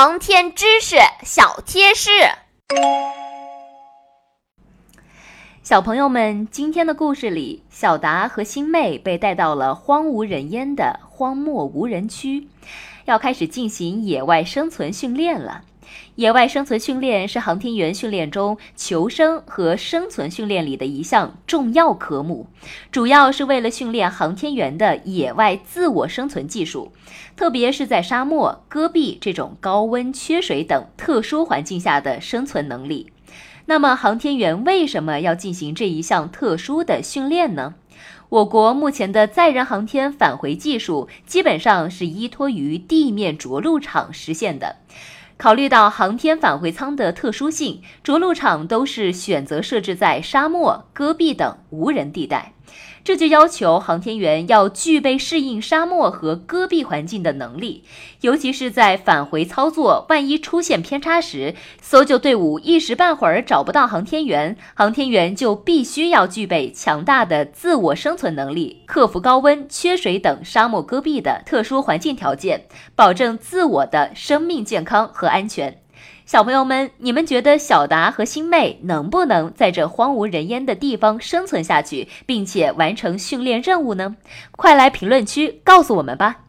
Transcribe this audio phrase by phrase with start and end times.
[0.00, 0.94] 航天知识
[1.24, 2.10] 小贴士。
[5.64, 12.46] 小朋友们，今天的故事里，小达和星妹被带到了荒无人烟的荒漠无人区，
[13.06, 15.64] 要开始进行野外生存训练了。
[16.16, 22.46] 野外生存训练是航天员训练中求生和生存训练里的一项重要科目，
[22.90, 26.92] 主要是为了训练航天员的野外自我生存技术，
[27.36, 33.12] 特别是在沙漠、戈壁这种高温、缺水等特殊环境下的生存能力。
[33.66, 37.74] 那么，航天员为什么要进行这一项特殊的训练呢？
[38.30, 44.76] 我国目前的载人航天返回技术基本上是依托于地面着陆场实现的。
[45.38, 52.54] 考虑到航天返回舱的特殊性，着陆场都是选择设置在沙漠、戈壁等无人地带。
[53.04, 57.84] 这就要求航天员要具备适应沙漠和戈壁环境的能力，
[58.20, 75.80] 尤其是在返回操作万一出现偏差时，搜救队伍一时半会儿找不到航天员，航天员就必须要具备强大的自我生存能力，克服高温、缺水等沙漠戈壁的特殊环境条件，保证自我的生命健康和安全。
[76.28, 84.14] 小朋友们，你们觉得小达和星妹能不能在这荒无人烟的地方生存下去，并且完成训练任务呢？
[84.50, 86.47] 快来评论区告诉我们吧！